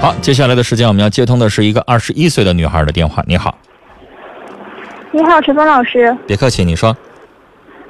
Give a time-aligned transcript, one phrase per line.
[0.00, 3.22] 好，接下来的时间我们要接通的是一个二十一岁的女孩的电话。
[3.26, 3.54] 你好，
[5.12, 6.16] 你好，陈峰老师。
[6.26, 6.96] 别客气，你说。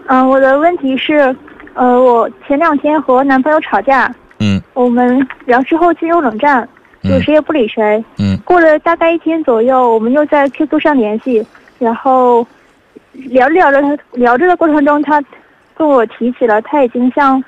[0.09, 1.35] 嗯，我的问题是，
[1.75, 6.69] 呃，我前两天和男朋友吵架，嗯我们然后之后进入冷战，
[7.05, 8.05] 就嗯谁也不理谁。
[8.19, 11.47] 嗯过了大概一天左右，我们又在 QQ 上联系，
[11.79, 12.45] 然后
[13.13, 15.23] 聊着聊着，他聊着的过程中，他
[15.77, 17.41] 跟我提起了他已经向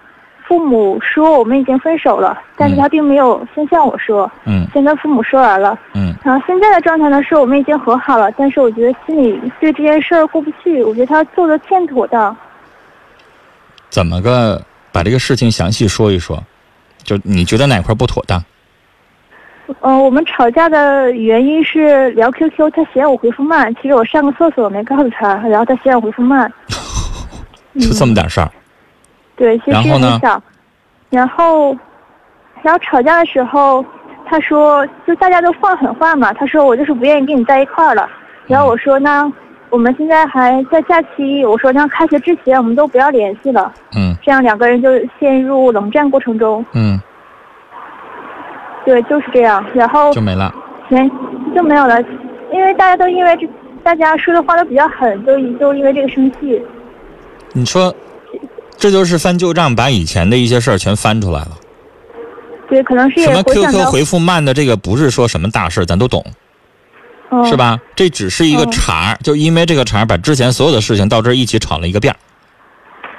[0.52, 5.78] 父母说我们已经分手了，但是嗯他并没有先向我说，嗯先跟父母说完了。
[5.94, 12.36] 嗯然后现在的状态呢，是我们已经和好了，但是我觉得心里对这件事儿过不去，我觉得他做的欠妥当。
[13.88, 14.62] 怎么个
[14.92, 16.38] 把这个事情详细说一说？
[17.02, 18.44] 就你觉得哪块不妥当？
[19.80, 26.52] 嗯、我们吵架的原因是聊 QQ，他嫌我回复慢，其实我上个厕所没告诉他，然后他嫌我回复慢。
[27.80, 28.50] 就这么点事儿？
[29.36, 30.42] 对，其实然后呢很小。
[31.10, 31.76] 然后，
[32.62, 33.84] 然后吵架的时候，
[34.24, 38.08] 他说就大家都放狠话嘛，他说我就是不愿意跟你在一块儿了。
[38.46, 39.30] 然后我说那
[39.68, 46.64] 我们现在还在假期，我说那开学之前我们都不要联系了，嗯这样两个人就陷入冷战过程中。
[46.72, 47.00] 嗯，
[48.84, 49.64] 对，就是这样。
[49.74, 50.54] 然后就没了。
[50.88, 51.10] 前
[51.54, 52.02] 就没有了，
[52.52, 53.48] 因为大家都因为这
[53.82, 56.62] 大家说的话都比较狠，就就因为这个生气。
[57.52, 57.94] 你说，
[58.82, 61.56] 这就是翻旧账，把以前的一些事儿全翻出来了。
[62.68, 66.26] 对，可能是什么 QQ，回复慢的这个不是说什么大事，咱都懂，
[67.28, 67.56] 哦、是？
[67.56, 67.78] 吧？
[67.94, 72.18] 这只是一个嗯茬儿，就因为这个茬儿把之前所有的事情到这儿一起吵了一个遍儿。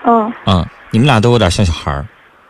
[0.06, 2.06] 嗯，嗯，你们俩都有点像小孩儿，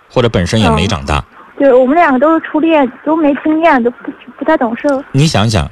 [0.09, 1.23] 或者本身也没嗯长大。
[1.59, 3.97] 对我们两个都是初恋，都没经验，都不
[4.39, 4.87] 不太懂事。
[5.11, 5.69] 你想想，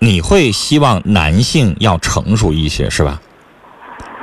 [0.00, 3.20] 你会希望男性要成熟一些，是吧？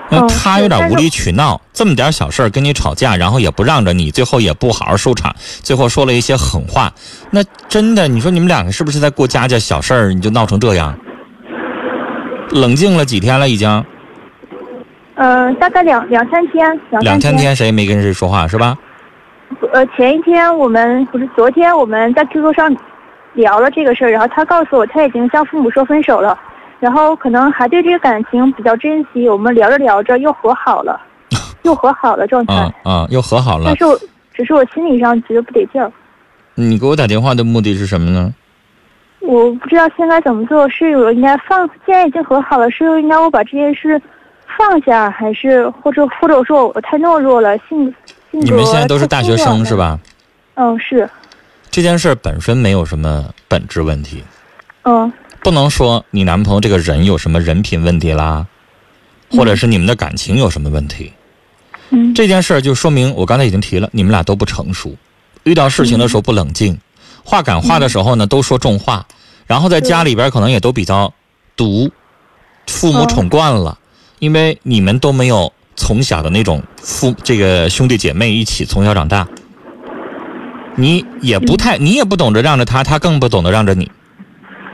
[0.09, 6.91] 那嗯他有点无理取闹，这么点小事儿跟你吵架，然后也不让着你，最后也不好好收场，最后说了一些狠话，
[7.31, 10.97] 那真的，你说你们两个是不是在过家家小事儿，你就闹成这样？
[12.51, 13.85] 冷静了几天了，已经
[15.15, 17.35] 呃，大概两两三天，两两三。
[17.35, 18.77] 天谁也没跟谁说话，是吧？
[19.73, 22.73] 呃，前一天我们不是昨天我们在 QQ 上
[23.33, 26.37] 聊了这个事儿，然后他告诉我他已经向父母说分手了，
[26.79, 30.99] 然后可能还对这个感情比较珍惜，我们聊着聊着又和好了，
[31.63, 32.53] 又和好了状态。
[32.53, 33.77] 嗯嗯，又和好了但。
[33.77, 33.99] 是我
[34.33, 35.91] 只是我心理上觉得不得劲儿，
[36.55, 38.33] 你给我打电话的目的是什么呢？
[39.19, 43.99] 我不知道现在怎么做，是我应该放，既然已经和好了，是应该我把这件事
[44.57, 47.79] 放下，还是或者或者说我太懦弱了，性
[48.31, 49.75] 性格你们现在都是大学生是？
[49.75, 49.99] 吧？
[50.53, 51.09] 嗯，是，
[51.71, 54.23] 这件事儿本身没有什么本质问题。
[54.83, 55.11] 嗯
[55.47, 58.45] 不能说你男朋友这个人有什么人品问题啦，
[59.31, 61.13] 或者是你们的感情有什么问题。
[61.89, 64.93] 嗯这件事儿就说明我刚才已经提了，你们俩都不成熟，
[65.45, 66.77] 遇到事情的时候不冷静，
[67.23, 69.07] 话赶话的时候呢都说重话，
[69.45, 71.13] 然后在家里边可能也都比较
[71.55, 71.89] 毒，
[72.65, 73.79] 父母嗯宠惯了，
[74.19, 79.25] 因为你们都没有从小的那种父这个兄弟姐妹一起从小长大，
[80.75, 83.89] 你也不太你也不懂得让着他，他更不懂得让着你。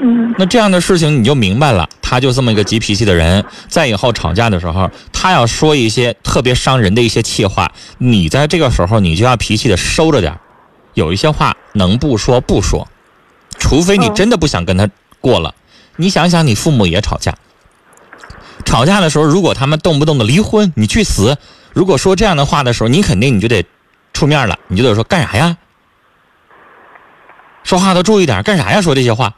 [0.05, 10.37] 嗯那这样的事情你就明白了，他就这么一个急脾气的人，在以后吵架的时候，他要说一些特别伤人的一些气话，你在这个时候你就要脾气的收着点
[10.93, 12.85] 有一些话能不说不说，
[13.57, 14.89] 除非你嗯真的不想跟他
[15.21, 15.55] 过了。
[15.95, 17.33] 你想想，你父母也吵架，
[18.65, 21.37] 吵架的时候，如果他们动不动的离婚，你去死，
[21.71, 23.63] 如果说这样的话的时候，你肯定你就得
[24.11, 25.55] 出面了，你就得说干啥呀？
[27.63, 28.81] 说话都注意点，干啥呀？
[28.81, 29.33] 说这些话。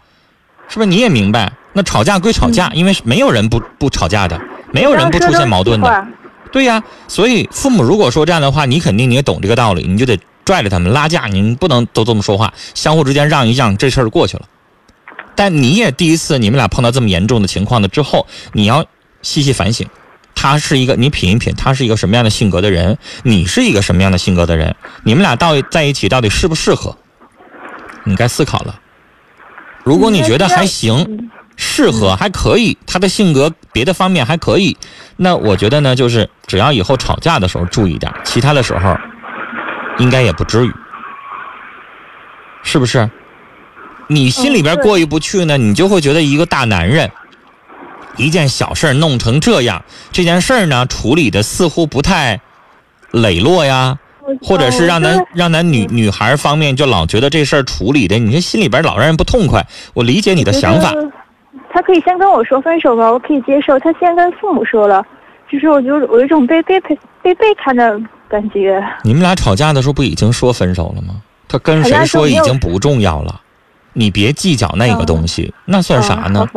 [0.67, 1.51] 是不是你也明白？
[1.73, 4.39] 那吵架归吵架，因为没有人不不吵架的，
[4.71, 6.07] 没有人不出现矛盾的。
[6.51, 14.45] 对呀，所以父母如果说这样的话，你肯定你也懂这个道理，你就得拽着他们拉架，你不能都这么说话，相互之间让一让，这事儿过去了。
[15.35, 18.85] 但你也第一次，你们俩碰到这么严重的情况的之后，你要
[19.21, 19.85] 细细反省，
[20.33, 26.95] 他是一个，你品一品，他是一个什么样的性格的人，你是一个什么样的性格的人，你们俩到底在一起到底适不适合，
[28.05, 28.79] 你该思考了。
[29.85, 34.75] 如果你觉得还行，嗯适合还可以，他的性格别的方面还可以，
[35.15, 38.97] 那我觉得呢，就是只要以后吵架的时候注意点，其他的时候
[39.99, 40.73] 应该也不至于，
[42.61, 43.09] 是不是？
[44.07, 47.09] 你心里边过意不去呢，你就会觉得一个大男人，
[48.17, 52.41] 一件小事儿弄成这样，这件事儿呢处理的似乎不太
[53.11, 53.97] 磊落呀，
[54.41, 59.65] 或者是让咱让咱女女孩方面就老觉得这事儿处理的，你这心里边老让人不痛快。
[59.93, 60.93] 我理解你的想法
[61.71, 63.77] 他可以先跟我说分手吧，我可以接受。
[63.79, 65.05] 他先跟父母说了，
[65.51, 67.99] 就是我就我有一种被被被被背叛的
[68.29, 68.81] 感觉。
[69.03, 71.21] 你们俩吵架的时候不已经说分手了吗？
[71.47, 73.41] 他跟谁说已经不重要了，
[73.93, 76.47] 你别计较那个东西，那算啥呢？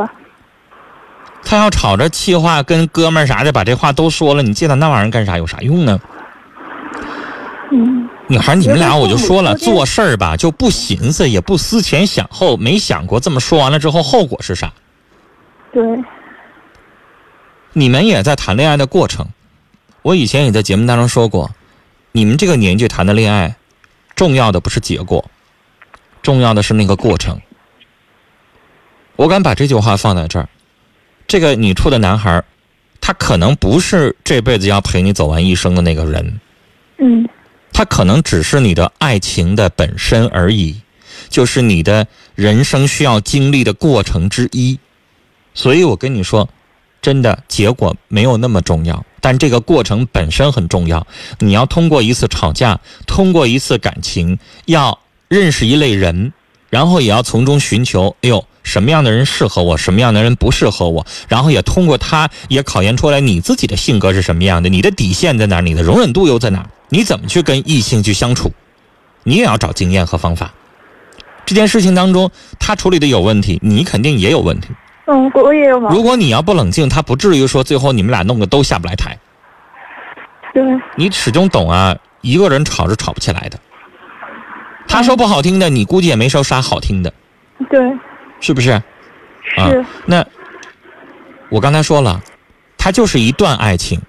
[1.45, 5.37] 他要吵着气话跟哥们儿啥的把这话都说了，你记他那玩意儿干啥？
[5.37, 5.99] 有啥用呢？
[7.71, 14.73] 嗯女孩，你们俩我就说了，做事儿吧就不寻思，也不思前想后，没想过这么说完了之后后果是啥。
[15.73, 15.83] 对，
[17.73, 19.27] 你们也在谈恋爱的过程，
[20.03, 21.51] 我以前也在节目当中说过，
[22.13, 23.57] 你们这个年纪谈的恋爱，
[24.15, 25.25] 重要的不是结果，
[26.23, 27.41] 重要的是那个过程。
[29.17, 30.49] 我敢把这句话放在这儿，
[31.27, 32.43] 这个你处的男孩，
[33.01, 36.41] 他可能不是这辈子要陪你走完一生的那个人，
[36.99, 37.29] 嗯
[37.79, 40.81] 它可能只是你的爱情的本身而已，
[41.29, 44.81] 就是你的人生需要经历的过程之一。
[45.55, 46.49] 所以我跟你说，
[47.01, 51.07] 真的结果没有那么重要，但这个过程本身很重要。
[51.39, 54.99] 你要通过一次吵架，通过一次感情，要
[55.29, 56.33] 认识一类人，
[56.71, 68.53] 然后也要从中寻求，哎呦，什么样的人适合我，什么样的人不适合我，然后也通过他，也考验出来你自己的性格是什么样的，你的底线在哪，你的容忍度又在哪，你怎么去跟异性去相处，
[69.23, 70.53] 你也要找经验和方法。
[71.45, 74.69] 这件事情当中，他处理的有问题，你肯定也有问题。
[75.07, 79.19] 嗯，我我也有毛如果你要不冷静，他不至于说最后你们俩弄得都下不来台。
[80.53, 80.63] 对，
[80.97, 83.59] 你始终懂啊，一个人吵是吵不起来的。
[84.87, 87.13] 他说不好听的，你估计也没说啥好听的，
[87.71, 87.81] 对，
[88.41, 88.73] 是不是？
[89.57, 90.25] 啊是，那
[91.49, 92.23] 我刚才说了，
[92.77, 94.01] 它就是一段爱情。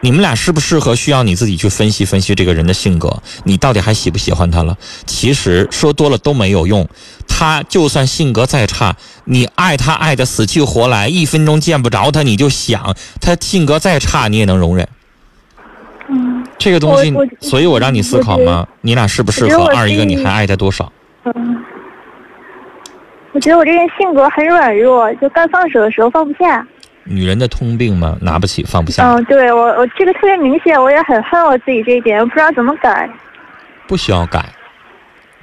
[0.00, 4.76] 你们俩适不适合，需要你自己去分析分析这个人的性格，你到底还喜不喜欢他了？
[5.06, 6.88] 其实说多了都没有用，
[7.26, 14.88] 他就算性格再差，你爱他爱的死去活来，一分钟见不着他你就想，他性格再差你也能容忍。
[16.10, 18.66] 嗯这个东西所以我让你思考吗？
[18.80, 19.64] 你俩适不适合？
[19.74, 20.90] 二一个，你还爱他多少？
[21.24, 21.62] 嗯，
[23.32, 26.66] 我觉得我这人性格很软弱，就该放手的时候放不下。
[27.08, 33.08] 女人的通病嘛，拿不起放不下，嗯，对我我这个特别明显，我也很恨我自己这一点，我不知道怎么改。
[33.86, 34.44] 不需要改，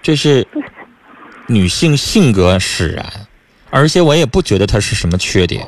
[0.01, 0.47] 这是
[1.47, 3.05] 女性性格使然，
[3.71, 5.67] 而且我也不觉得它是什么缺点。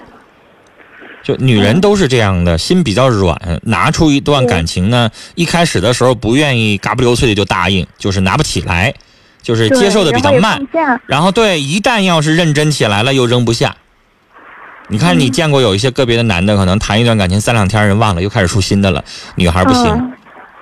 [1.23, 8.93] 就女人都是这样的，心比较软，拿出一段感情呢，一开始的时候不愿意嘎不溜脆的就答应，就是拿不起来，
[9.41, 10.61] 就是接受的比较慢。
[11.05, 13.75] 然后对，一旦要是认真起来了，又扔不下。
[14.89, 19.03] 你看，你见过有一些个别的男的，可能谈一段感情三两天人忘了，又开始出新的了。
[19.35, 20.13] 女孩不行，嗯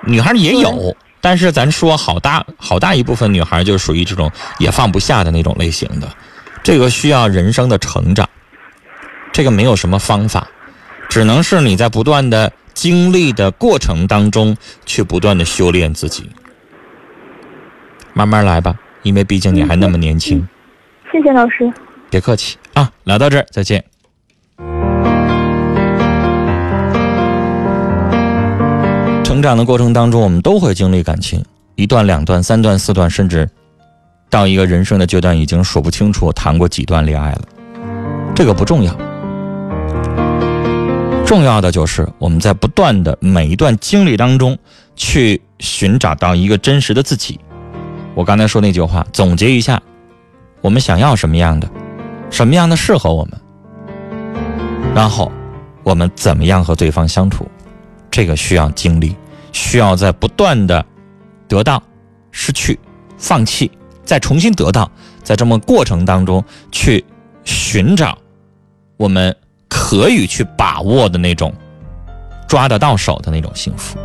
[0.07, 6.07] 女孩也有，但是咱说好大好大一部分女孩就属于这种也放不下的那种类型的，
[6.63, 8.29] 这个需要人生的成长，
[9.31, 10.47] 这个没有什么方法，
[11.09, 14.55] 只能是你在不断的经历的过程当中
[14.85, 16.29] 去不断的修炼自己，
[18.13, 20.47] 慢慢来吧，因为毕竟你还那么年轻，
[21.11, 21.71] 谢谢老师。
[22.09, 23.83] 别客气啊，聊到这儿再见。
[29.35, 31.43] 成长的过程当中，我们都会经历感情，
[31.75, 33.49] 一段、两段、三段、四段，甚至
[34.29, 37.41] 到一个人生的阶段，已经数不清楚谈过几段恋爱了。
[38.33, 38.95] 这个不重要，
[41.25, 44.57] 重要的就是我们在不断的每一段经历当中，
[44.95, 47.37] 去寻找到一个真实的自己。
[48.13, 49.81] 我刚才说那句话，总结一下，
[50.61, 51.69] 我们想要什么样的，
[52.29, 53.33] 什么样的适合我们，
[54.95, 55.29] 然后
[55.83, 57.45] 我们怎么样和对方相处，
[58.09, 59.13] 这个需要经历，
[59.55, 60.85] 需要在不断的
[61.47, 61.81] 得到、
[62.29, 62.77] 失去、
[63.17, 63.71] 放弃，
[64.03, 64.91] 再重新得到，
[65.23, 66.43] 在这么过程当中
[66.73, 67.05] 去
[67.45, 68.17] 寻找
[68.97, 69.33] 我们
[69.69, 71.53] 可以去把握的那种
[72.49, 73.97] 抓得到手的那种幸福。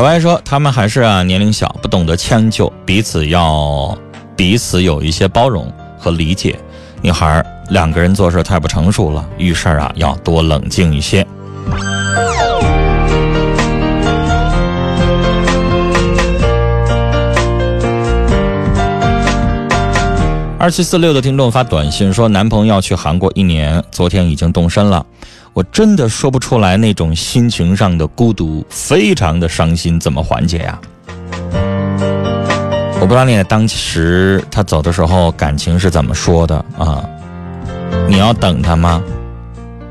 [0.00, 3.94] 小歪说：“他们还是啊年龄小，不懂得迁就，彼此要
[4.34, 6.58] 彼此有一些包容和理解。
[7.02, 11.26] 女孩两个人做事太不成熟了，遇事啊要多冷静一些。”
[20.60, 25.06] 二七四六的听众发短信说：“男朋友要去韩国一年，昨天已经动身了。
[25.54, 30.78] 我真的说不出来那种心情上的孤独，非常的伤心，怎么缓解呀？”
[33.00, 37.02] 我不知道你当时他走的时候感情是怎么说的啊？
[38.06, 39.02] 你要等他吗？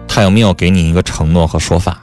[0.07, 1.99] 他有没有给你一个承诺和说法？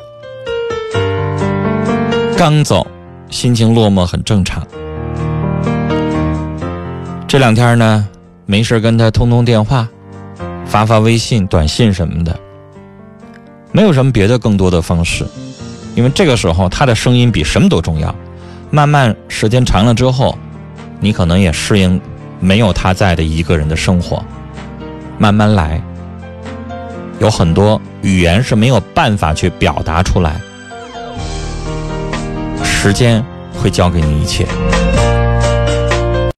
[2.36, 2.84] 刚走，
[3.30, 4.66] 心情落寞很正常。
[7.28, 8.08] 这两天呢？
[8.46, 9.88] 没事跟他通通电话，
[10.64, 12.38] 发发微信、短信什么的，
[13.72, 15.26] 没有什么别的更多的方式，
[15.96, 18.14] 因为这个时候他的声音比什么都重要。
[18.70, 20.38] 慢慢时间长了之后，
[21.00, 22.00] 你可能也适应
[22.38, 24.24] 没有他在的一个人的生活，
[25.18, 25.82] 慢慢来。
[27.18, 30.40] 有很多语言是没有办法去表达出来，
[32.62, 33.24] 时间
[33.54, 34.46] 会教给你一切。